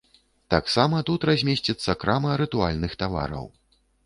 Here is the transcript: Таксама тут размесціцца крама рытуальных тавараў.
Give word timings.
Таксама 0.53 1.01
тут 1.09 1.27
размесціцца 1.31 1.95
крама 2.05 2.31
рытуальных 2.43 2.91
тавараў. 3.05 3.45